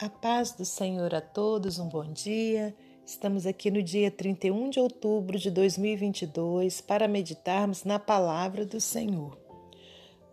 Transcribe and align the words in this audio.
A 0.00 0.08
paz 0.08 0.52
do 0.52 0.64
Senhor 0.64 1.12
a 1.12 1.20
todos, 1.20 1.80
um 1.80 1.88
bom 1.88 2.04
dia. 2.12 2.72
Estamos 3.04 3.46
aqui 3.46 3.68
no 3.68 3.82
dia 3.82 4.12
31 4.12 4.70
de 4.70 4.78
outubro 4.78 5.36
de 5.36 5.50
2022 5.50 6.80
para 6.80 7.08
meditarmos 7.08 7.82
na 7.82 7.98
palavra 7.98 8.64
do 8.64 8.80
Senhor. 8.80 9.36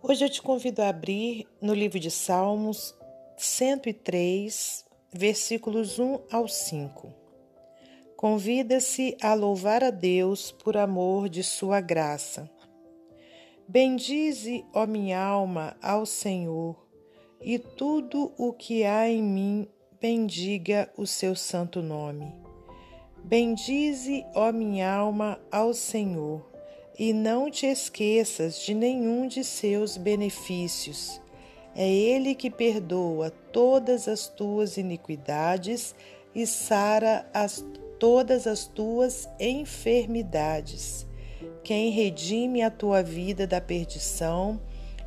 Hoje 0.04 0.24
eu 0.24 0.30
te 0.30 0.40
convido 0.40 0.84
a 0.84 0.90
abrir 0.90 1.48
no 1.60 1.74
livro 1.74 2.00
de 2.00 2.12
Salmos 2.12 2.96
103, 3.38 4.86
versículos 5.12 5.98
1 5.98 6.20
ao 6.32 6.48
5. 6.48 7.12
Convida-se 8.16 9.18
a 9.20 9.34
louvar 9.34 9.84
a 9.84 9.90
Deus 9.90 10.52
por 10.52 10.78
amor 10.78 11.28
de 11.28 11.42
sua 11.42 11.82
graça. 11.82 12.48
Bendize, 13.68 14.64
ó 14.76 14.86
minha 14.86 15.20
alma, 15.20 15.76
ao 15.82 16.06
Senhor 16.06 16.85
e 17.46 17.60
tudo 17.60 18.34
o 18.40 18.52
que 18.52 18.84
há 18.84 19.08
em 19.08 19.22
mim 19.22 19.68
bendiga 20.02 20.90
o 20.98 21.06
seu 21.06 21.36
santo 21.36 21.80
nome. 21.80 22.34
Bendize, 23.24 24.26
ó 24.34 24.52
minha 24.52 24.92
alma, 24.92 25.40
ao 25.52 25.72
Senhor, 25.72 26.44
e 26.98 27.14
não 27.14 27.52
te 27.52 27.68
esqueças 27.68 28.58
de 28.58 28.74
nenhum 28.74 29.28
de 29.28 29.44
seus 29.44 29.96
benefícios. 29.96 31.22
É 31.76 31.88
Ele 31.88 32.34
que 32.34 32.50
perdoa 32.50 33.30
todas 33.30 34.08
as 34.08 34.28
tuas 34.28 34.76
iniquidades 34.78 35.94
e 36.34 36.48
sara 36.48 37.30
as, 37.32 37.64
todas 38.00 38.48
as 38.48 38.66
tuas 38.66 39.30
enfermidades. 39.40 41.06
Quem 41.64 41.92
redime 41.92 42.64
a 42.64 42.72
tua 42.72 43.04
vida 43.04 43.46
da 43.46 43.62
perdição 43.62 44.60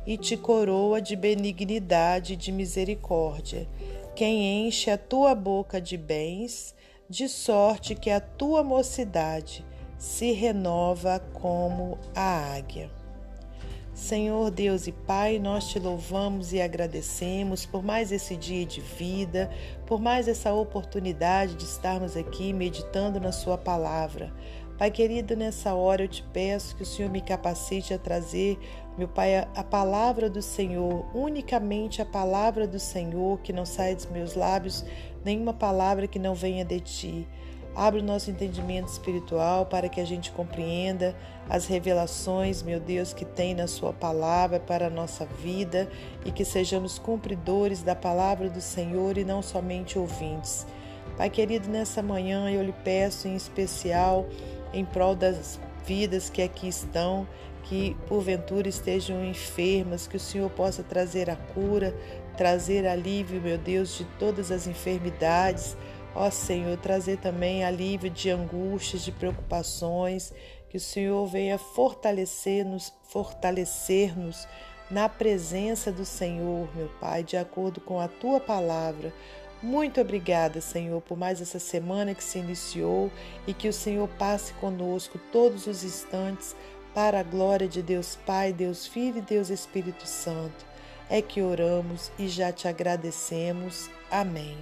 e 0.05 0.17
te 0.17 0.35
coroa 0.35 1.01
de 1.01 1.15
benignidade 1.15 2.33
e 2.33 2.35
de 2.35 2.51
misericórdia, 2.51 3.67
quem 4.15 4.67
enche 4.67 4.89
a 4.89 4.97
tua 4.97 5.33
boca 5.33 5.79
de 5.79 5.97
bens, 5.97 6.75
de 7.09 7.27
sorte 7.27 7.95
que 7.95 8.09
a 8.09 8.19
tua 8.19 8.63
mocidade 8.63 9.65
se 9.97 10.31
renova 10.31 11.19
como 11.33 11.97
a 12.15 12.55
águia. 12.55 12.89
Senhor 13.93 14.49
Deus 14.49 14.87
e 14.87 14.93
Pai, 14.93 15.39
nós 15.39 15.67
te 15.67 15.77
louvamos 15.77 16.53
e 16.53 16.61
agradecemos 16.61 17.65
por 17.65 17.83
mais 17.83 18.13
esse 18.13 18.37
dia 18.37 18.65
de 18.65 18.79
vida, 18.79 19.49
por 19.85 19.99
mais 19.99 20.29
essa 20.29 20.53
oportunidade 20.53 21.55
de 21.55 21.65
estarmos 21.65 22.15
aqui 22.15 22.53
meditando 22.53 23.19
na 23.19 23.33
Sua 23.33 23.57
palavra. 23.57 24.33
Pai 24.79 24.89
querido, 24.89 25.35
nessa 25.35 25.73
hora 25.73 26.05
eu 26.05 26.07
te 26.07 26.23
peço 26.23 26.73
que 26.73 26.83
o 26.83 26.85
Senhor 26.85 27.11
me 27.11 27.19
capacite 27.19 27.93
a 27.93 27.99
trazer, 27.99 28.57
meu 28.97 29.09
Pai, 29.09 29.35
a 29.53 29.61
palavra 29.61 30.29
do 30.29 30.41
Senhor, 30.41 31.05
unicamente 31.13 32.01
a 32.01 32.05
palavra 32.05 32.65
do 32.65 32.79
Senhor, 32.79 33.39
que 33.39 33.51
não 33.51 33.65
saia 33.65 33.93
dos 33.93 34.05
meus 34.05 34.35
lábios, 34.35 34.85
nenhuma 35.25 35.53
palavra 35.53 36.07
que 36.07 36.17
não 36.17 36.33
venha 36.33 36.63
de 36.63 36.79
ti. 36.79 37.27
Abre 37.75 37.99
o 37.99 38.03
nosso 38.03 38.31
entendimento 38.31 38.87
espiritual 38.87 39.65
para 39.65 39.89
que 39.89 39.99
a 39.99 40.05
gente 40.05 40.31
compreenda 40.31 41.13
as 41.49 41.65
revelações, 41.65 42.63
meu 42.63 42.79
Deus, 42.79 43.11
que 43.11 43.25
tem 43.25 43.53
na 43.53 43.67
Sua 43.67 43.91
palavra 43.91 44.61
para 44.61 44.87
a 44.87 44.89
nossa 44.89 45.25
vida 45.25 45.89
e 46.23 46.31
que 46.31 46.45
sejamos 46.45 46.97
cumpridores 46.97 47.83
da 47.83 47.95
palavra 47.95 48.49
do 48.49 48.61
Senhor 48.61 49.17
e 49.17 49.25
não 49.25 49.41
somente 49.41 49.99
ouvintes. 49.99 50.65
Pai 51.19 51.29
querido, 51.29 51.67
nessa 51.67 52.01
manhã 52.01 52.49
eu 52.49 52.63
lhe 52.63 52.71
peço 52.71 53.27
em 53.27 53.35
especial 53.35 54.25
em 54.71 54.85
prol 54.85 55.13
das 55.13 55.59
vidas 55.85 56.29
que 56.29 56.41
aqui 56.41 56.69
estão, 56.69 57.27
que 57.63 57.93
porventura 58.07 58.69
estejam 58.69 59.25
enfermas, 59.25 60.07
que 60.07 60.15
o 60.15 60.19
Senhor 60.19 60.49
possa 60.49 60.81
trazer 60.81 61.29
a 61.29 61.35
cura, 61.35 61.93
trazer 62.37 62.87
alívio, 62.87 63.41
meu 63.41 63.57
Deus, 63.57 63.97
de 63.97 64.05
todas 64.17 64.49
as 64.49 64.65
enfermidades. 64.65 65.75
Ó 66.15 66.29
Senhor, 66.29 66.77
trazer 66.77 67.17
também 67.17 67.65
alívio 67.65 68.09
de 68.09 68.29
angústias, 68.29 69.03
de 69.03 69.11
preocupações, 69.11 70.33
que 70.69 70.77
o 70.77 70.79
Senhor 70.79 71.25
venha 71.27 71.57
fortalecer-nos, 71.57 72.93
fortalecer-nos 73.09 74.47
na 74.89 75.09
presença 75.09 75.91
do 75.91 76.05
Senhor, 76.05 76.69
meu 76.73 76.87
Pai, 76.99 77.25
de 77.25 77.35
acordo 77.35 77.81
com 77.81 77.99
a 77.99 78.07
tua 78.07 78.39
palavra. 78.39 79.13
Muito 79.61 79.99
obrigada, 79.99 80.61
Senhor, 80.61 81.01
por 81.01 81.17
mais 81.17 81.41
essa 81.41 81.59
semana 81.59 82.15
que 82.15 82.23
se 82.23 82.39
iniciou 82.39 83.11
e 83.45 83.53
que 83.53 83.67
o 83.67 83.73
Senhor 83.73 84.07
passe 84.17 84.53
conosco 84.53 85.19
todos 85.33 85.67
os 85.67 85.83
instantes 85.83 86.55
para 86.93 87.19
a 87.19 87.23
glória 87.23 87.67
de 87.67 87.81
Deus 87.81 88.17
Pai, 88.25 88.53
Deus 88.53 88.87
Filho 88.87 89.17
e 89.17 89.21
Deus 89.21 89.49
Espírito 89.49 90.07
Santo. 90.07 90.65
É 91.09 91.21
que 91.21 91.41
oramos 91.41 92.09
e 92.17 92.29
já 92.29 92.53
te 92.53 92.69
agradecemos. 92.69 93.89
Amém. 94.09 94.57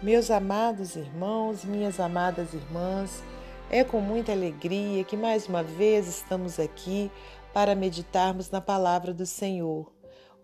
Meus 0.00 0.30
amados 0.30 0.96
irmãos, 0.96 1.62
minhas 1.62 2.00
amadas 2.00 2.54
irmãs, 2.54 3.22
é 3.70 3.84
com 3.84 4.00
muita 4.00 4.32
alegria 4.32 5.04
que 5.04 5.18
mais 5.18 5.46
uma 5.46 5.62
vez 5.62 6.08
estamos 6.08 6.58
aqui 6.58 7.10
para 7.52 7.74
meditarmos 7.74 8.50
na 8.50 8.60
palavra 8.60 9.12
do 9.12 9.26
Senhor. 9.26 9.91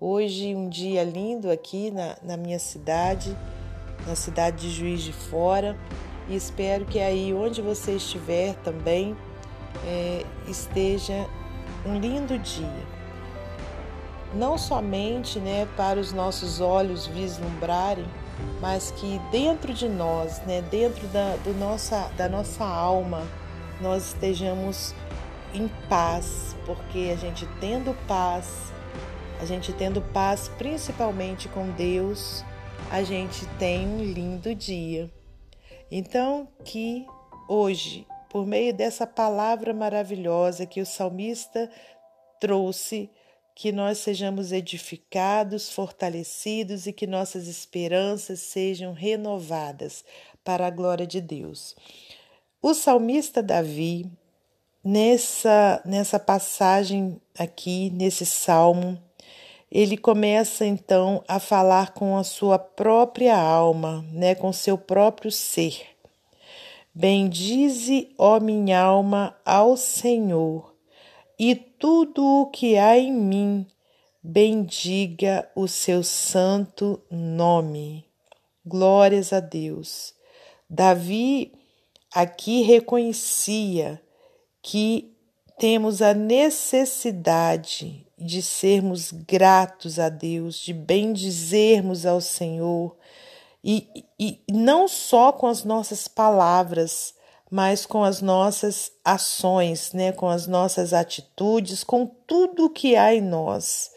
Hoje, 0.00 0.54
um 0.54 0.69
dia 0.69 1.03
lindo 1.03 1.50
aqui 1.50 1.91
na, 1.91 2.16
na 2.22 2.36
minha 2.36 2.60
cidade, 2.60 3.36
na 4.06 4.14
cidade 4.14 4.59
de 4.59 4.70
Juiz 4.70 5.03
de 5.03 5.12
Fora, 5.12 5.76
e 6.28 6.36
espero 6.36 6.84
que 6.84 7.00
aí 7.00 7.34
onde 7.34 7.60
você 7.60 7.97
estiver 7.97 8.54
também 8.62 9.16
é, 9.84 10.25
esteja 10.47 11.26
um 11.84 11.98
lindo 11.98 12.38
dia. 12.38 12.87
Não 14.32 14.56
somente 14.56 15.41
né, 15.41 15.66
para 15.76 15.98
os 15.98 16.12
nossos 16.12 16.60
olhos 16.60 17.08
vislumbrarem, 17.08 18.06
mas 18.60 18.92
que 18.92 19.20
dentro 19.32 19.75
de 19.75 19.88
nós, 19.88 20.38
né, 20.47 20.62
dentro 20.70 21.08
da, 21.08 21.34
do 21.42 21.53
nossa, 21.54 22.08
da 22.16 22.28
nossa 22.28 22.64
alma, 22.64 23.26
nós 23.81 24.14
estejamos 24.14 24.94
em 25.53 25.66
paz, 25.88 26.54
porque 26.64 27.10
a 27.12 27.16
gente 27.16 27.48
tendo 27.58 27.97
paz, 28.06 28.72
a 29.41 29.44
gente 29.44 29.72
tendo 29.72 30.03
paz 30.03 30.49
principalmente 30.59 31.49
com 31.49 31.71
Deus, 31.71 32.44
a 32.91 33.03
gente 33.03 33.47
tem 33.59 33.87
um 33.87 34.03
lindo 34.03 34.54
dia. 34.54 35.10
Então, 35.91 36.49
que 36.65 37.06
hoje, 37.49 38.06
por 38.28 38.47
meio 38.47 38.75
dessa 38.75 39.06
palavra 39.06 39.72
maravilhosa 39.72 40.66
que 40.66 40.81
o 40.81 40.87
salmista 40.87 41.71
trouxe, 42.41 43.10
que 43.54 43.72
nós 43.72 43.99
sejamos 43.99 44.53
edificados, 44.53 45.70
fortalecidos 45.70 46.87
e 46.87 46.93
que 46.93 47.06
nossas 47.06 47.49
esperanças 47.49 48.41
sejam 48.41 48.93
renovadas 48.93 50.05
para 50.44 50.66
a 50.66 50.70
glória 50.70 51.06
de 51.06 51.20
Deus. 51.20 51.75
O 52.60 52.75
salmista 52.75 53.43
Davi, 53.43 54.10
nessa, 54.82 55.81
nessa 55.84 56.19
passagem 56.19 57.20
aqui, 57.37 57.91
nesse 57.91 58.26
salmo, 58.26 59.00
ele 59.71 59.97
começa 59.99 60.65
então 60.65 61.23
a 61.29 61.39
falar 61.39 61.93
com 61.93 62.17
a 62.17 62.25
sua 62.25 62.59
própria 62.59 63.39
alma, 63.39 64.05
né, 64.11 64.34
com 64.34 64.53
seu 64.53 64.79
próprio 64.79 65.31
ser. 65.31 65.87
Bendize, 66.95 68.09
ó 68.17 68.41
minha 68.41 68.81
alma, 68.81 69.37
ao 69.45 69.77
Senhor, 69.77 70.75
e 71.39 71.55
tudo 71.55 72.25
o 72.25 72.47
que 72.47 72.77
há 72.77 72.99
em 72.99 73.12
mim, 73.12 73.67
bendiga 74.23 75.49
o 75.55 75.69
seu 75.69 76.03
santo 76.03 77.00
nome. 77.11 78.05
Glórias 78.67 79.33
a 79.33 79.39
Deus. 79.39 80.15
Davi 80.69 81.53
aqui 82.12 82.62
reconhecia 82.62 84.03
que 84.61 85.15
temos 85.59 86.03
a 86.03 86.12
necessidade 86.12 88.07
de 88.19 88.43
sermos 88.43 89.12
gratos 89.12 89.99
a 89.99 90.09
Deus, 90.09 90.59
de 90.59 90.73
bendizermos 90.73 92.05
ao 92.05 92.21
Senhor, 92.21 92.97
e, 93.62 94.05
e 94.19 94.43
não 94.50 94.88
só 94.88 95.32
com 95.32 95.47
as 95.47 95.65
nossas 95.65 96.09
palavras, 96.09 97.15
mas 97.50 97.87
com 97.87 98.05
as 98.05 98.20
nossas 98.20 98.93
ações, 99.05 99.93
né, 99.93 100.12
com 100.12 100.29
as 100.29 100.47
nossas 100.47 100.93
atitudes, 100.93 101.82
com 101.82 102.06
tudo 102.06 102.70
que 102.70 102.94
há 102.94 103.15
em 103.15 103.20
nós. 103.20 103.91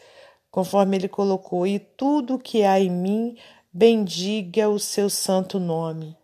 Conforme 0.50 0.96
ele 0.96 1.08
colocou, 1.08 1.66
e 1.66 1.78
tudo 1.78 2.38
que 2.38 2.62
há 2.62 2.78
em 2.78 2.90
mim, 2.90 3.36
bendiga 3.72 4.68
o 4.68 4.78
seu 4.78 5.08
santo 5.08 5.58
nome. 5.58 6.16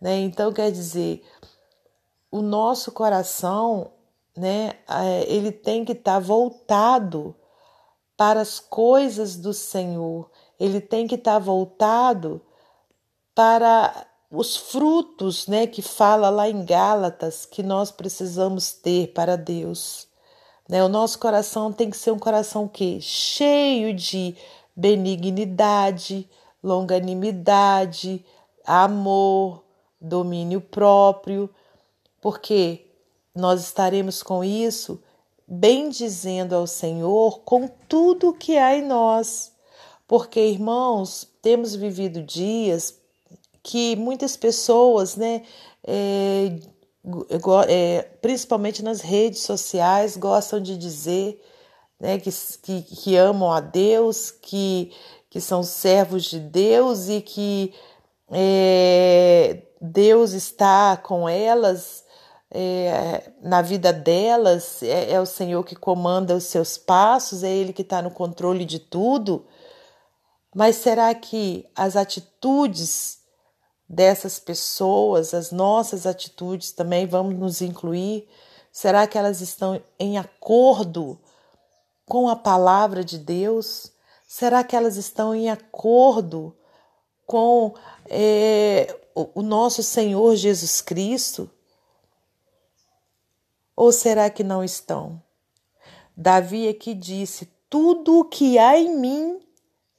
Né? 0.00 0.20
Então, 0.20 0.52
quer 0.52 0.70
dizer, 0.70 1.22
o 2.30 2.42
nosso 2.42 2.92
coração 2.92 3.93
né? 4.36 4.72
Ele 5.26 5.52
tem 5.52 5.84
que 5.84 5.92
estar 5.92 6.14
tá 6.14 6.18
voltado 6.18 7.34
para 8.16 8.40
as 8.40 8.60
coisas 8.60 9.36
do 9.36 9.52
Senhor. 9.52 10.30
Ele 10.58 10.80
tem 10.80 11.06
que 11.06 11.14
estar 11.14 11.34
tá 11.34 11.38
voltado 11.38 12.40
para 13.34 14.06
os 14.30 14.56
frutos, 14.56 15.46
né, 15.46 15.66
que 15.66 15.80
fala 15.80 16.28
lá 16.28 16.48
em 16.48 16.64
Gálatas 16.64 17.46
que 17.46 17.62
nós 17.62 17.90
precisamos 17.90 18.72
ter 18.72 19.12
para 19.12 19.36
Deus. 19.36 20.08
Né? 20.68 20.82
O 20.82 20.88
nosso 20.88 21.18
coração 21.18 21.72
tem 21.72 21.90
que 21.90 21.96
ser 21.96 22.10
um 22.10 22.18
coração 22.18 22.66
que 22.66 23.00
cheio 23.00 23.94
de 23.94 24.36
benignidade, 24.74 26.28
longanimidade, 26.62 28.24
amor, 28.66 29.62
domínio 30.00 30.60
próprio, 30.60 31.48
porque 32.20 32.83
nós 33.34 33.62
estaremos 33.62 34.22
com 34.22 34.44
isso 34.44 35.02
bendizendo 35.46 36.54
ao 36.54 36.66
Senhor 36.66 37.40
com 37.40 37.68
tudo 37.88 38.32
que 38.32 38.56
há 38.56 38.76
em 38.76 38.82
nós. 38.82 39.52
Porque, 40.06 40.40
irmãos, 40.40 41.28
temos 41.42 41.74
vivido 41.74 42.22
dias 42.22 42.98
que 43.62 43.96
muitas 43.96 44.36
pessoas, 44.36 45.16
né, 45.16 45.42
é, 45.86 46.58
é, 47.68 48.02
principalmente 48.20 48.82
nas 48.82 49.00
redes 49.00 49.40
sociais, 49.42 50.16
gostam 50.16 50.60
de 50.60 50.76
dizer 50.76 51.42
né, 51.98 52.18
que, 52.18 52.30
que, 52.62 52.82
que 52.82 53.16
amam 53.16 53.50
a 53.50 53.60
Deus, 53.60 54.30
que, 54.30 54.92
que 55.30 55.40
são 55.40 55.62
servos 55.62 56.24
de 56.24 56.38
Deus 56.38 57.08
e 57.08 57.20
que 57.22 57.72
é, 58.30 59.62
Deus 59.80 60.32
está 60.32 60.96
com 60.96 61.28
elas 61.28 62.03
é, 62.56 63.32
na 63.42 63.60
vida 63.60 63.92
delas, 63.92 64.80
é, 64.80 65.10
é, 65.10 65.20
o 65.20 65.26
Senhor 65.26 65.64
que 65.64 65.74
comanda 65.74 66.36
os 66.36 66.44
seus 66.44 66.78
passos, 66.78 67.42
é 67.42 67.50
Ele 67.50 67.72
que 67.72 67.82
está 67.82 68.00
no 68.00 68.12
controle 68.12 68.64
de 68.64 68.78
tudo. 68.78 69.44
Mas 70.54 70.76
será 70.76 71.12
que 71.12 71.66
as 71.74 71.96
atitudes 71.96 73.18
dessas 73.88 74.38
pessoas, 74.38 75.34
as 75.34 75.50
nossas 75.50 76.06
atitudes 76.06 76.70
também 76.70 77.08
vamos 77.08 77.34
nos 77.34 77.60
incluir? 77.60 78.28
Será 78.70 79.04
que 79.04 79.18
elas 79.18 79.40
estão 79.40 79.82
em 79.98 80.16
acordo 80.16 81.20
com 82.06 82.28
a 82.28 82.36
palavra 82.36 83.02
de 83.04 83.18
Deus? 83.18 83.90
Será 84.28 84.62
que 84.62 84.76
elas 84.76 84.96
estão 84.96 85.34
em 85.34 85.50
acordo 85.50 86.56
com 87.26 87.74
é, 88.06 88.96
o 89.12 89.42
nosso 89.42 89.82
Senhor 89.82 90.36
Jesus 90.36 90.80
Cristo? 90.80 91.50
Ou 93.76 93.90
será 93.92 94.30
que 94.30 94.44
não 94.44 94.62
estão? 94.62 95.20
Davi 96.16 96.68
aqui 96.68 96.94
disse: 96.94 97.48
Tudo 97.68 98.20
o 98.20 98.24
que 98.24 98.58
há 98.58 98.78
em 98.78 98.96
mim, 98.96 99.40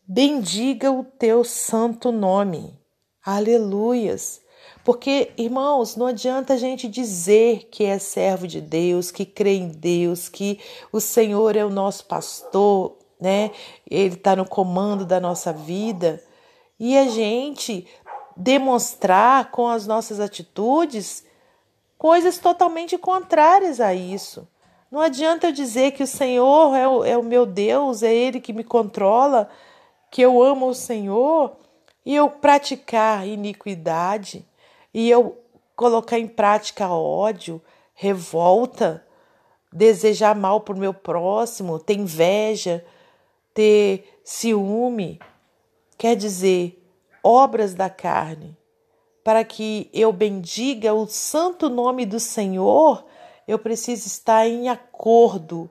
bendiga 0.08 0.92
o 0.92 1.04
teu 1.04 1.44
santo 1.44 2.12
nome. 2.12 2.78
Aleluias. 3.24 4.42
Porque, 4.84 5.32
irmãos, 5.36 5.96
não 5.96 6.06
adianta 6.06 6.54
a 6.54 6.58
gente 6.58 6.88
dizer 6.88 7.68
que 7.72 7.84
é 7.84 7.98
servo 7.98 8.48
de 8.48 8.62
Deus, 8.62 9.10
que 9.10 9.26
crê 9.26 9.56
em 9.56 9.70
Deus, 9.70 10.30
que 10.30 10.60
o 10.92 11.02
Senhor 11.02 11.56
é 11.56 11.66
o 11.66 11.72
nosso 11.72 12.06
pastor, 12.06 12.96
né? 13.20 13.52
Ele 13.90 14.14
está 14.14 14.36
no 14.36 14.46
comando 14.46 15.04
da 15.04 15.20
nossa 15.20 15.52
vida. 15.52 16.24
E 16.80 16.96
a 16.98 17.08
gente 17.08 17.88
demonstrar 18.38 19.50
com 19.50 19.68
as 19.68 19.88
nossas 19.88 20.20
atitudes 20.20 21.24
coisas 22.06 22.38
totalmente 22.38 23.00
contrárias 23.00 23.82
a 23.82 23.92
isso. 23.92 24.48
Não 24.92 25.02
adianta 25.02 25.48
eu 25.48 25.52
dizer 25.52 25.94
que 25.94 26.04
o 26.04 26.08
Senhor 26.08 26.76
é 26.76 26.88
o, 26.88 27.04
é 27.04 27.18
o 27.18 27.24
meu 27.24 27.48
Deus, 27.48 28.04
é 28.04 28.14
Ele 28.14 28.40
que 28.40 28.54
me 28.54 28.64
controla, 28.64 29.50
que 30.12 30.22
eu 30.22 30.40
amo 30.40 30.68
o 30.68 30.76
Senhor, 30.76 31.58
e 32.06 32.14
eu 32.14 32.30
praticar 32.30 33.26
iniquidade, 33.26 34.46
e 34.94 35.10
eu 35.10 35.42
colocar 35.76 36.20
em 36.20 36.28
prática 36.28 36.88
ódio, 36.90 37.60
revolta, 37.96 39.04
desejar 39.74 40.36
mal 40.36 40.62
para 40.62 40.76
o 40.76 40.80
meu 40.80 40.94
próximo, 40.94 41.80
ter 41.80 41.96
inveja, 41.96 42.86
ter 43.52 44.20
ciúme. 44.24 45.20
Quer 45.98 46.16
dizer, 46.16 46.80
obras 47.24 47.74
da 47.74 47.90
carne 47.90 48.56
para 49.26 49.44
que 49.44 49.90
eu 49.92 50.14
bendiga 50.14 50.94
o 50.94 51.08
santo 51.08 51.68
nome 51.68 52.06
do 52.06 52.20
Senhor, 52.20 53.04
eu 53.48 53.58
preciso 53.58 54.06
estar 54.06 54.48
em 54.48 54.70
acordo 54.70 55.68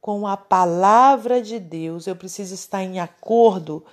com 0.00 0.26
a 0.26 0.38
palavra 0.38 1.42
de 1.42 1.60
Deus, 1.60 2.06
eu 2.06 2.16
preciso 2.16 2.54
estar 2.54 2.82
em 2.82 3.00
acordo 3.00 3.84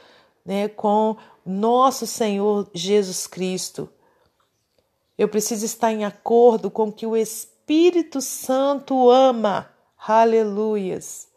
né, 0.45 0.69
com 0.69 1.17
nosso 1.45 2.07
Senhor 2.07 2.69
Jesus 2.73 3.27
Cristo. 3.27 3.89
Eu 5.17 5.27
preciso 5.27 5.65
estar 5.65 5.91
em 5.91 6.05
acordo 6.05 6.71
com 6.71 6.87
o 6.87 6.93
que 6.93 7.05
o 7.05 7.17
Espírito 7.17 8.21
Santo 8.21 9.09
ama. 9.09 9.69
Aleluias. 10.07 11.27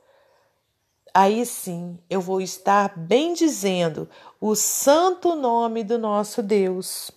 Aí 1.12 1.44
sim 1.44 1.98
eu 2.08 2.20
vou 2.20 2.40
estar 2.40 2.96
bendizendo 2.96 4.08
o 4.40 4.54
santo 4.54 5.34
nome 5.34 5.82
do 5.82 5.98
nosso 5.98 6.40
Deus. 6.40 7.10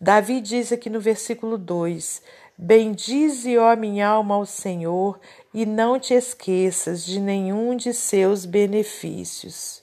Davi 0.00 0.40
diz 0.40 0.72
aqui 0.72 0.90
no 0.90 1.00
versículo 1.00 1.56
2: 1.56 2.22
Bendize, 2.56 3.56
ó 3.58 3.74
minha 3.76 4.08
alma, 4.08 4.34
ao 4.34 4.46
Senhor, 4.46 5.20
e 5.52 5.64
não 5.64 5.98
te 5.98 6.14
esqueças 6.14 7.04
de 7.04 7.20
nenhum 7.20 7.76
de 7.76 7.92
seus 7.94 8.44
benefícios. 8.44 9.82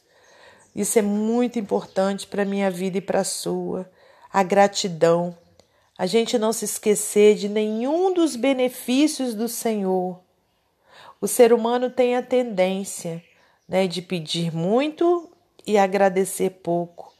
Isso 0.75 0.99
é 0.99 1.01
muito 1.01 1.59
importante 1.59 2.27
para 2.27 2.43
a 2.43 2.45
minha 2.45 2.69
vida 2.71 2.97
e 2.97 3.01
para 3.01 3.21
a 3.21 3.25
sua. 3.25 3.89
A 4.31 4.43
gratidão. 4.43 5.37
A 5.97 6.05
gente 6.05 6.37
não 6.37 6.53
se 6.53 6.65
esquecer 6.65 7.35
de 7.35 7.49
nenhum 7.49 8.13
dos 8.13 8.35
benefícios 8.35 9.35
do 9.35 9.47
Senhor. 9.47 10.19
O 11.19 11.27
ser 11.27 11.51
humano 11.53 11.89
tem 11.89 12.15
a 12.15 12.23
tendência 12.23 13.23
né, 13.67 13.85
de 13.85 14.01
pedir 14.01 14.55
muito 14.55 15.29
e 15.67 15.77
agradecer 15.77 16.49
pouco 16.49 17.11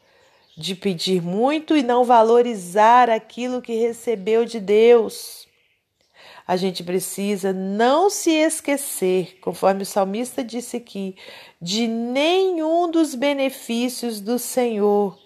de 0.57 0.75
pedir 0.75 1.21
muito 1.21 1.75
e 1.75 1.83
não 1.83 2.03
valorizar 2.03 3.09
aquilo 3.09 3.61
que 3.61 3.73
recebeu 3.73 4.45
de 4.45 4.59
Deus. 4.59 5.47
A 6.47 6.57
gente 6.57 6.83
precisa 6.83 7.53
não 7.53 8.09
se 8.09 8.31
esquecer, 8.31 9.37
conforme 9.41 9.83
o 9.83 9.85
salmista 9.85 10.43
disse 10.43 10.77
aqui, 10.77 11.15
de 11.61 11.87
nenhum 11.87 12.91
dos 12.91 13.15
benefícios 13.15 14.19
do 14.19 14.37
Senhor. 14.37 15.17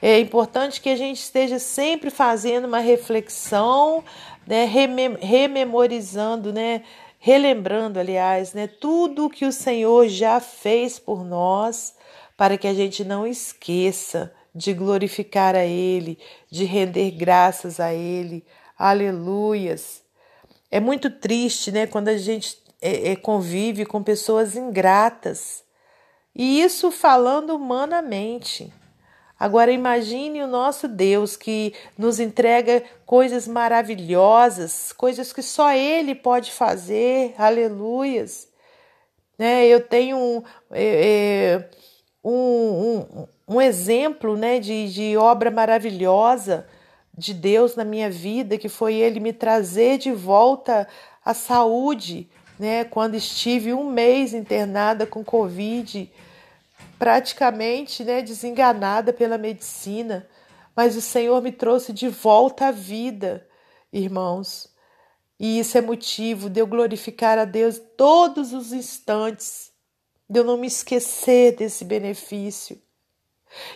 É 0.00 0.18
importante 0.18 0.80
que 0.80 0.88
a 0.88 0.96
gente 0.96 1.18
esteja 1.20 1.58
sempre 1.58 2.10
fazendo 2.10 2.66
uma 2.66 2.80
reflexão, 2.80 4.04
né, 4.46 4.64
rememorizando, 5.20 6.52
né, 6.52 6.82
relembrando, 7.18 8.00
aliás, 8.00 8.52
né, 8.52 8.66
tudo 8.66 9.30
que 9.30 9.44
o 9.44 9.52
Senhor 9.52 10.08
já 10.08 10.40
fez 10.40 10.98
por 10.98 11.24
nós, 11.24 11.94
para 12.36 12.58
que 12.58 12.66
a 12.66 12.74
gente 12.74 13.04
não 13.04 13.24
esqueça 13.24 14.34
de 14.54 14.72
glorificar 14.72 15.54
a 15.54 15.64
Ele, 15.64 16.18
de 16.50 16.64
render 16.64 17.10
graças 17.12 17.80
a 17.80 17.92
Ele. 17.92 18.44
Aleluias. 18.78 20.02
É 20.70 20.80
muito 20.80 21.10
triste, 21.10 21.70
né, 21.70 21.86
quando 21.86 22.08
a 22.08 22.16
gente 22.16 22.58
é, 22.80 23.12
é, 23.12 23.16
convive 23.16 23.86
com 23.86 24.02
pessoas 24.02 24.56
ingratas. 24.56 25.62
E 26.34 26.62
isso 26.62 26.90
falando 26.90 27.54
humanamente. 27.54 28.72
Agora 29.38 29.72
imagine 29.72 30.42
o 30.42 30.46
nosso 30.46 30.86
Deus 30.86 31.36
que 31.36 31.74
nos 31.98 32.20
entrega 32.20 32.82
coisas 33.04 33.48
maravilhosas, 33.48 34.92
coisas 34.92 35.32
que 35.32 35.42
só 35.42 35.72
Ele 35.72 36.14
pode 36.14 36.52
fazer. 36.52 37.34
Aleluias. 37.36 38.48
Né, 39.38 39.66
eu 39.66 39.80
tenho 39.80 40.16
um, 40.16 40.42
é, 40.70 41.68
um, 42.24 42.30
um, 42.30 43.26
um 43.48 43.60
exemplo 43.60 44.36
né, 44.36 44.60
de, 44.60 44.92
de 44.92 45.16
obra 45.16 45.50
maravilhosa 45.50 46.66
de 47.16 47.34
Deus 47.34 47.76
na 47.76 47.84
minha 47.84 48.10
vida, 48.10 48.56
que 48.56 48.68
foi 48.68 48.94
Ele 48.94 49.20
me 49.20 49.32
trazer 49.32 49.98
de 49.98 50.12
volta 50.12 50.88
a 51.24 51.34
saúde, 51.34 52.28
né, 52.58 52.84
quando 52.84 53.14
estive 53.14 53.72
um 53.72 53.90
mês 53.90 54.32
internada 54.32 55.06
com 55.06 55.24
Covid, 55.24 56.10
praticamente 56.98 58.04
né, 58.04 58.22
desenganada 58.22 59.12
pela 59.12 59.36
medicina, 59.36 60.26
mas 60.74 60.96
o 60.96 61.00
Senhor 61.00 61.42
me 61.42 61.52
trouxe 61.52 61.92
de 61.92 62.08
volta 62.08 62.68
à 62.68 62.70
vida, 62.70 63.46
irmãos. 63.92 64.72
E 65.38 65.58
isso 65.58 65.76
é 65.76 65.80
motivo 65.80 66.48
de 66.48 66.60
eu 66.60 66.66
glorificar 66.66 67.36
a 67.36 67.44
Deus 67.44 67.80
todos 67.96 68.52
os 68.52 68.72
instantes, 68.72 69.71
de 70.32 70.38
eu 70.38 70.44
não 70.44 70.56
me 70.56 70.66
esquecer 70.66 71.54
desse 71.56 71.84
benefício. 71.84 72.80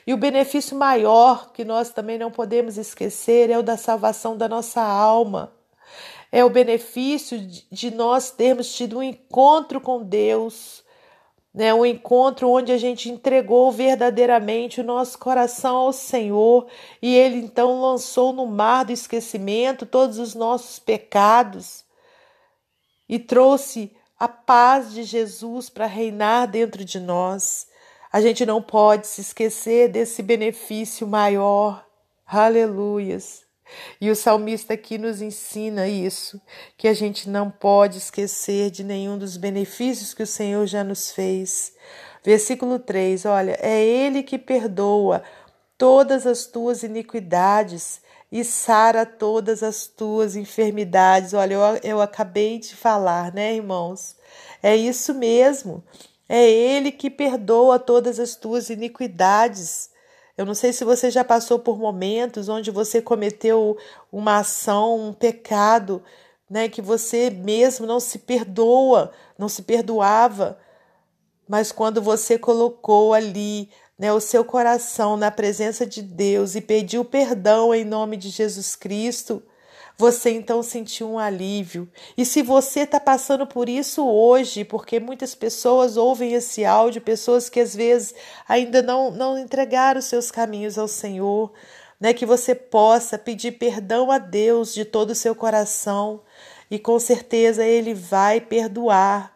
E 0.07 0.15
o 0.15 0.17
benefício 0.17 0.75
maior 0.75 1.53
que 1.53 1.67
nós 1.67 1.91
também 1.91 2.19
não 2.19 2.31
podemos 2.31 2.79
esquecer 2.79 3.51
é 3.51 3.59
o 3.59 3.63
da 3.63 3.77
salvação 3.77 4.39
da 4.39 4.49
nossa 4.49 4.81
alma. 4.81 5.53
É 6.33 6.43
o 6.43 6.49
benefício 6.49 7.39
de 7.39 7.91
nós 7.91 8.31
termos 8.31 8.75
tido 8.75 8.99
um 8.99 9.03
encontro 9.03 9.83
com 9.83 10.03
Deus, 10.03 10.83
né? 11.53 11.75
um 11.75 11.85
encontro 11.85 12.51
onde 12.51 12.73
a 12.73 12.79
gente 12.79 13.11
entregou 13.11 13.71
verdadeiramente 13.71 14.81
o 14.81 14.85
nosso 14.85 15.19
coração 15.19 15.77
ao 15.77 15.93
Senhor 15.93 16.69
e 17.03 17.15
Ele 17.15 17.37
então 17.37 17.83
lançou 17.83 18.33
no 18.33 18.47
mar 18.47 18.87
do 18.87 18.93
esquecimento 18.93 19.85
todos 19.85 20.19
os 20.19 20.35
nossos 20.35 20.79
pecados 20.79 21.85
e 23.07 23.19
trouxe 23.19 23.96
a 24.19 24.27
paz 24.29 24.93
de 24.93 25.03
Jesus 25.03 25.69
para 25.69 25.87
reinar 25.87 26.49
dentro 26.49 26.85
de 26.85 26.99
nós 26.99 27.67
A 28.13 28.21
gente 28.21 28.47
não 28.47 28.63
pode 28.63 29.07
se 29.07 29.21
esquecer 29.21 29.89
desse 29.91 30.23
benefício 30.23 31.07
maior. 31.07 31.85
Aleluias. 32.27 33.45
E 34.01 34.11
o 34.11 34.17
salmista 34.17 34.75
aqui 34.75 34.97
nos 34.97 35.21
ensina 35.21 35.89
isso, 35.89 36.41
que 36.79 36.89
a 36.89 36.95
gente 36.95 37.29
não 37.29 37.51
pode 37.51 37.99
esquecer 37.99 38.71
de 38.71 38.85
nenhum 38.85 39.19
dos 39.19 39.37
benefícios 39.37 40.15
que 40.15 40.23
o 40.23 40.27
Senhor 40.27 40.67
já 40.67 40.83
nos 40.85 41.11
fez. 41.11 41.75
Versículo 42.25 42.79
3, 42.79 43.27
olha, 43.27 43.59
é 43.61 43.85
Ele 43.85 44.23
que 44.23 44.39
perdoa 44.39 45.23
todas 45.77 46.27
as 46.27 46.47
tuas 46.47 46.83
iniquidades 46.83 48.01
e 48.31 48.45
sara 48.45 49.07
todas 49.07 49.63
as 49.63 49.87
tuas 49.87 50.37
enfermidades. 50.37 51.33
Olha, 51.35 51.55
eu, 51.55 51.61
eu 51.83 52.01
acabei 52.01 52.59
de 52.59 52.75
falar, 52.75 53.33
né, 53.33 53.55
irmãos? 53.55 54.17
É 54.63 54.75
isso 54.77 55.15
mesmo. 55.15 55.83
É 56.29 56.49
Ele 56.49 56.91
que 56.91 57.09
perdoa 57.09 57.79
todas 57.79 58.19
as 58.19 58.35
tuas 58.35 58.69
iniquidades. 58.69 59.91
Eu 60.37 60.45
não 60.45 60.55
sei 60.55 60.73
se 60.73 60.85
você 60.85 61.11
já 61.11 61.25
passou 61.25 61.59
por 61.59 61.79
momentos 61.79 62.49
onde 62.49 62.71
você 62.71 63.01
cometeu 63.01 63.77
uma 64.13 64.39
ação, 64.39 65.09
um 65.09 65.13
pecado, 65.13 66.03
né, 66.49 66.69
que 66.69 66.83
você 66.83 67.31
mesmo 67.31 67.87
não 67.87 67.99
se 67.99 68.19
perdoa, 68.19 69.13
não 69.39 69.49
se 69.49 69.63
perdoava, 69.63 70.59
mas 71.49 71.73
quando 71.73 72.03
você 72.03 72.39
colocou 72.39 73.15
ali 73.15 73.71
né, 73.99 74.13
o 74.13 74.21
seu 74.21 74.45
coração 74.45 75.17
na 75.17 75.31
presença 75.31 75.87
de 75.87 76.03
Deus 76.03 76.55
e 76.55 76.61
pediu 76.61 77.05
perdão 77.05 77.75
em 77.75 77.85
nome 77.85 78.17
de 78.17 78.29
Jesus 78.29 78.77
Cristo, 78.77 79.43
você 79.99 80.31
então 80.31 80.63
sentiu 80.63 81.11
um 81.11 81.19
alívio. 81.19 81.89
E 82.17 82.25
se 82.25 82.43
você 82.43 82.81
está 82.81 83.01
passando 83.01 83.47
por 83.47 83.69
isso 83.69 84.07
hoje, 84.07 84.65
porque 84.65 85.01
muitas 85.01 85.35
pessoas 85.35 85.97
ouvem 85.97 86.35
esse 86.35 86.65
áudio, 86.65 87.01
pessoas 87.01 87.49
que 87.49 87.61
às 87.61 87.75
vezes 87.75 88.15
ainda 88.47 88.83
não, 88.83 89.11
não 89.11 89.39
entregaram 89.39 90.01
seus 90.03 90.31
caminhos 90.31 90.77
ao 90.77 90.87
Senhor, 90.87 91.53
né, 91.99 92.13
que 92.13 92.27
você 92.27 92.55
possa 92.55 93.17
pedir 93.19 93.53
perdão 93.53 94.11
a 94.11 94.19
Deus 94.19 94.75
de 94.75 94.85
todo 94.85 95.11
o 95.11 95.15
seu 95.15 95.35
coração 95.35 96.21
e 96.71 96.79
com 96.79 96.99
certeza 96.99 97.65
Ele 97.65 97.95
vai 97.95 98.41
perdoar 98.41 99.36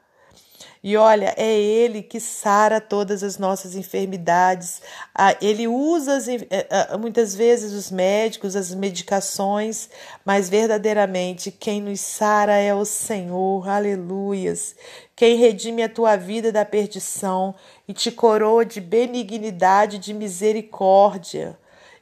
e 0.82 0.96
olha, 0.96 1.34
é 1.36 1.52
Ele 1.52 2.02
que 2.02 2.18
sara 2.18 2.80
todas 2.80 3.22
as 3.22 3.38
nossas 3.38 3.74
enfermidades. 3.74 4.80
Ah, 5.14 5.36
ele 5.40 5.68
usa 5.68 6.18
eh, 6.50 6.66
ah, 6.70 6.96
muitas 6.96 7.34
vezes 7.34 7.72
os 7.72 7.90
médicos, 7.90 8.56
as 8.56 8.74
medicações, 8.74 9.90
mas 10.24 10.48
verdadeiramente 10.48 11.50
quem 11.50 11.80
nos 11.82 12.00
sara 12.00 12.56
é 12.56 12.74
o 12.74 12.84
Senhor. 12.84 13.68
Aleluias. 13.68 14.74
Quem 15.14 15.36
redime 15.36 15.82
a 15.82 15.88
tua 15.88 16.16
vida 16.16 16.50
da 16.50 16.64
perdição 16.64 17.54
e 17.86 17.92
te 17.92 18.10
coroa 18.10 18.64
de 18.64 18.80
benignidade, 18.80 19.98
de 19.98 20.14
misericórdia 20.14 21.58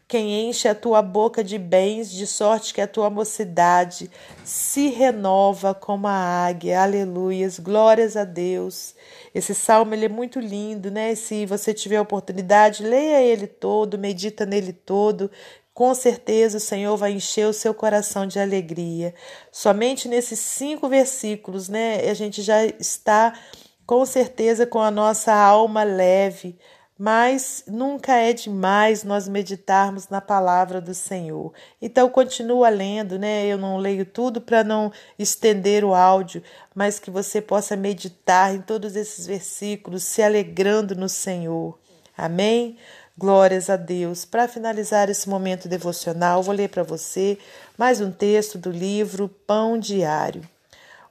quem 0.09 0.49
enche 0.49 0.67
a 0.67 0.75
tua 0.75 1.03
boca 1.03 1.45
de 1.45 1.59
bens, 1.59 2.11
de 2.11 2.27
sorte 2.27 2.73
que 2.73 2.81
a 2.81 2.89
tua 2.89 3.11
mocidade 3.11 4.11
se 4.43 4.89
renova 4.89 5.75
como 5.75 6.07
a 6.07 6.47
águia. 6.47 6.81
Aleluias, 6.81 7.59
glórias 7.59 8.17
a 8.17 8.25
Deus. 8.25 8.95
Esse 9.35 9.55
salmo 9.55 9.93
ele 9.93 10.07
é 10.07 10.09
muito 10.09 10.41
lindo, 10.41 10.91
né? 10.91 11.15
Se 11.15 11.45
você 11.45 11.75
tiver 11.75 12.01
oportunidade, 12.01 12.83
leia 12.83 13.21
ele 13.21 13.47
todo, 13.47 13.99
medita 13.99 14.47
nele 14.47 14.73
todo. 14.73 15.31
Com 15.75 15.95
certeza 15.95 16.57
o 16.57 16.61
Senhor 16.61 16.97
vai 16.97 17.13
encher 17.13 17.47
o 17.47 17.53
seu 17.53 17.75
coração 17.75 18.27
de 18.27 18.41
alegria. 18.41 19.15
Somente 19.53 20.09
nesses 20.09 20.39
cinco 20.39 20.89
versículos, 20.89 21.69
né? 21.69 22.09
A 22.09 22.15
gente 22.15 22.41
já 22.41 22.65
está 22.65 23.39
com 23.85 24.07
certeza 24.07 24.67
com 24.67 24.81
a 24.81 24.91
nossa 24.91 25.35
alma 25.35 25.83
leve 25.83 26.59
mas 26.99 27.63
nunca 27.69 28.17
é 28.17 28.33
demais 28.33 29.05
nós 29.05 29.29
meditarmos 29.29 30.09
na 30.09 30.21
palavra 30.21 30.81
do 30.81 30.93
Senhor. 30.93 31.53
Então 31.81 32.11
continua 32.11 32.69
lendo, 32.69 33.19
né? 33.19 33.47
Eu 33.47 33.57
não 33.57 33.77
leio 33.77 34.05
tudo 34.05 34.41
para 34.41 34.65
não 34.65 34.91
estender 35.17 35.85
o 35.85 35.95
áudio, 35.95 36.43
mas 36.75 36.99
que 36.99 37.11
você 37.11 37.41
possa 37.41 37.77
meditar 37.77 38.53
em 38.53 38.61
todos 38.61 38.97
esses 38.97 39.27
versículos, 39.27 40.03
se 40.03 40.21
alegrando 40.23 40.97
no 40.97 41.09
Senhor. 41.09 41.79
Amém? 42.17 42.77
Glórias 43.17 43.71
a 43.71 43.77
Deus. 43.77 44.25
Para 44.25 44.49
finalizar 44.49 45.09
esse 45.09 45.29
momento 45.29 45.69
devocional, 45.69 46.43
vou 46.43 46.55
ler 46.55 46.69
para 46.69 46.83
você 46.83 47.39
mais 47.77 48.01
um 48.01 48.11
texto 48.11 48.59
do 48.59 48.73
livro 48.73 49.29
Pão 49.47 49.79
Diário. 49.79 50.43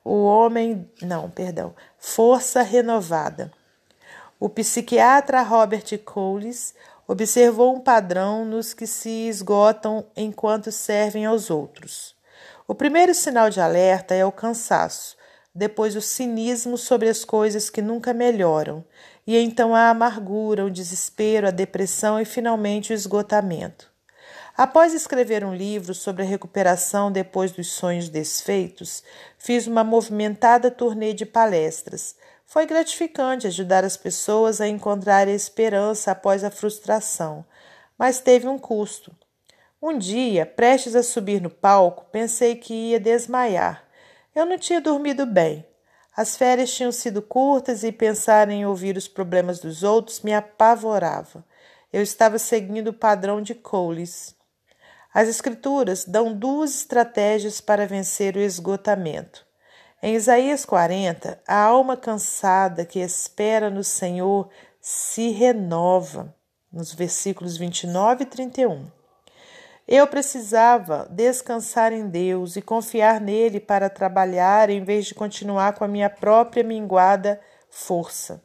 O 0.03 0.25
homem, 0.25 0.89
não, 1.01 1.29
perdão, 1.29 1.73
Força 1.97 2.61
Renovada. 2.61 3.51
O 4.39 4.47
psiquiatra 4.49 5.41
Robert 5.41 5.97
Coles 6.05 6.75
observou 7.07 7.75
um 7.75 7.79
padrão 7.79 8.45
nos 8.45 8.71
que 8.71 8.85
se 8.85 9.27
esgotam 9.27 10.05
enquanto 10.15 10.71
servem 10.71 11.25
aos 11.25 11.49
outros. 11.49 12.15
O 12.67 12.75
primeiro 12.75 13.15
sinal 13.15 13.49
de 13.49 13.59
alerta 13.59 14.13
é 14.13 14.23
o 14.23 14.31
cansaço, 14.31 15.17
depois 15.55 15.95
o 15.95 16.01
cinismo 16.01 16.77
sobre 16.77 17.09
as 17.09 17.25
coisas 17.25 17.67
que 17.67 17.81
nunca 17.81 18.13
melhoram, 18.13 18.85
e 19.25 19.35
então 19.35 19.73
a 19.73 19.89
amargura, 19.89 20.65
o 20.65 20.69
desespero, 20.69 21.47
a 21.47 21.51
depressão 21.51 22.21
e 22.21 22.25
finalmente 22.25 22.91
o 22.91 22.95
esgotamento. 22.95 23.91
Após 24.55 24.93
escrever 24.93 25.43
um 25.43 25.55
livro 25.55 25.95
sobre 25.95 26.21
a 26.21 26.25
recuperação 26.25 27.11
depois 27.11 27.51
dos 27.51 27.71
sonhos 27.71 28.07
desfeitos, 28.07 29.03
fiz 29.39 29.65
uma 29.65 29.83
movimentada 29.83 30.69
turnê 30.69 31.11
de 31.11 31.25
palestras, 31.25 32.15
foi 32.47 32.65
gratificante 32.65 33.45
ajudar 33.45 33.83
as 33.83 33.97
pessoas 33.97 34.61
a 34.61 34.67
encontrar 34.69 35.27
a 35.27 35.31
esperança 35.31 36.11
após 36.11 36.45
a 36.45 36.49
frustração, 36.49 37.45
mas 37.97 38.21
teve 38.21 38.47
um 38.47 38.57
custo. 38.57 39.13
Um 39.81 39.97
dia, 39.97 40.45
prestes 40.45 40.95
a 40.95 41.03
subir 41.03 41.41
no 41.41 41.49
palco, 41.49 42.05
pensei 42.09 42.55
que 42.55 42.73
ia 42.73 43.01
desmaiar. 43.01 43.83
Eu 44.33 44.45
não 44.45 44.57
tinha 44.57 44.79
dormido 44.79 45.25
bem. 45.25 45.67
As 46.15 46.37
férias 46.37 46.73
tinham 46.73 46.91
sido 46.91 47.21
curtas 47.21 47.83
e 47.83 47.91
pensar 47.91 48.49
em 48.49 48.65
ouvir 48.65 48.95
os 48.95 49.09
problemas 49.09 49.59
dos 49.59 49.83
outros 49.83 50.21
me 50.21 50.33
apavorava. 50.33 51.43
Eu 51.91 52.01
estava 52.01 52.39
seguindo 52.39 52.87
o 52.87 52.93
padrão 52.93 53.41
de 53.41 53.53
Coles. 53.53 54.33
As 55.13 55.27
Escrituras 55.27 56.05
dão 56.05 56.33
duas 56.33 56.75
estratégias 56.75 57.59
para 57.59 57.85
vencer 57.85 58.37
o 58.37 58.39
esgotamento. 58.39 59.46
Em 59.99 60.13
Isaías 60.13 60.63
40, 60.63 61.41
a 61.47 61.59
alma 61.59 61.97
cansada 61.97 62.85
que 62.85 62.99
espera 62.99 63.71
no 63.71 63.83
Senhor 63.83 64.47
se 64.79 65.29
renova, 65.29 66.35
nos 66.71 66.93
versículos 66.93 67.57
29 67.57 68.21
e 68.21 68.27
31. 68.27 68.85
Eu 69.87 70.05
precisava 70.05 71.07
descansar 71.09 71.91
em 71.93 72.07
Deus 72.07 72.55
e 72.55 72.61
confiar 72.61 73.19
nele 73.19 73.59
para 73.59 73.89
trabalhar 73.89 74.69
em 74.69 74.83
vez 74.83 75.07
de 75.07 75.15
continuar 75.15 75.73
com 75.73 75.83
a 75.83 75.87
minha 75.87 76.11
própria 76.11 76.63
minguada 76.63 77.41
força. 77.67 78.43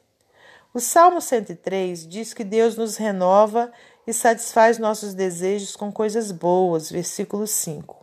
O 0.73 0.81
Salmo 0.81 1.21
103 1.21 2.09
diz 2.09 2.33
que 2.33 2.45
Deus 2.45 2.79
nos 2.79 2.97
renova 2.97 3.71
e 4.07 4.13
satisfaz 4.15 4.79
nossos 4.79 5.13
desejos 5.13 5.77
com 5.77 5.93
coisas 5.93 6.33
boas, 6.33 6.91
versículo 6.91 7.47
5 7.47 8.02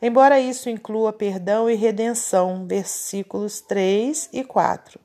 embora 0.00 0.40
isso 0.40 0.68
inclua 0.68 1.12
perdão 1.12 1.68
e 1.68 1.74
redenção, 1.74 2.66
versículos 2.66 3.60
3 3.60 4.30
e 4.32 4.44
4. 4.44 5.00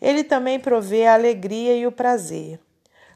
Ele 0.00 0.22
também 0.22 0.60
provê 0.60 1.06
a 1.06 1.14
alegria 1.14 1.76
e 1.76 1.86
o 1.86 1.92
prazer. 1.92 2.60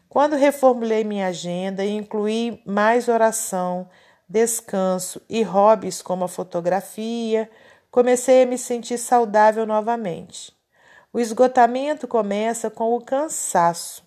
Quando 0.09 0.37
reformulei 0.37 1.05
minha 1.05 1.29
agenda 1.29 1.85
e 1.85 1.91
incluí 1.91 2.61
mais 2.67 3.09
oração, 3.09 3.89
descanso 4.29 5.23
e 5.29 5.43
hobbies 5.43 6.03
como 6.03 6.25
a 6.25 6.29
fotografia, 6.29 7.51
comecei 7.91 8.43
a 8.43 8.47
me 8.47 8.59
sentir 8.59 8.99
saudável 8.99 9.65
novamente. 9.65 10.53
O 11.13 11.21
esgotamento 11.21 12.09
começa 12.09 12.71
com 12.71 12.95
o 12.95 13.01
cansaço. 13.01 14.03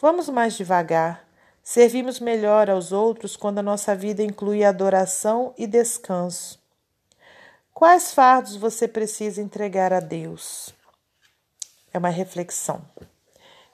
Vamos 0.00 0.28
mais 0.28 0.54
devagar. 0.54 1.25
Servimos 1.68 2.20
melhor 2.20 2.70
aos 2.70 2.92
outros 2.92 3.36
quando 3.36 3.58
a 3.58 3.62
nossa 3.62 3.92
vida 3.92 4.22
inclui 4.22 4.62
adoração 4.62 5.52
e 5.58 5.66
descanso. 5.66 6.60
Quais 7.74 8.14
fardos 8.14 8.54
você 8.54 8.86
precisa 8.86 9.42
entregar 9.42 9.92
a 9.92 9.98
Deus? 9.98 10.72
É 11.92 11.98
uma 11.98 12.08
reflexão. 12.08 12.80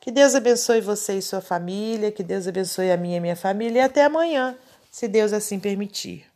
Que 0.01 0.11
Deus 0.11 0.35
abençoe 0.35 0.81
você 0.81 1.19
e 1.19 1.23
sua 1.23 1.43
família, 1.43 2.11
que 2.11 2.23
Deus 2.23 2.49
abençoe 2.49 2.91
a 2.91 2.97
minha 2.97 3.19
e 3.19 3.21
minha 3.21 3.37
família 3.37 3.81
e 3.81 3.85
até 3.85 4.07
amanhã, 4.07 4.57
se 4.91 5.07
Deus 5.07 5.35
assim 5.35 5.61
permitir. 5.61 6.32